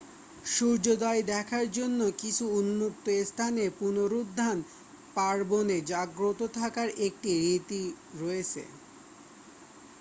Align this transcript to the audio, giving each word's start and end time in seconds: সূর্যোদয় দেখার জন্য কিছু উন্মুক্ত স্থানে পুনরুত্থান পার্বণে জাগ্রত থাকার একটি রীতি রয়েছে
সূর্যোদয় 0.45 1.21
দেখার 1.31 1.65
জন্য 1.71 1.99
কিছু 2.17 2.43
উন্মুক্ত 2.59 3.05
স্থানে 3.23 3.63
পুনরুত্থান 3.79 4.57
পার্বণে 5.15 5.77
জাগ্রত 5.91 6.39
থাকার 6.57 6.89
একটি 7.07 7.29
রীতি 7.43 7.81
রয়েছে 8.15 8.63